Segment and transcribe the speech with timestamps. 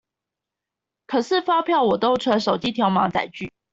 [1.05, 3.53] 可是發票我都存手機條碼載具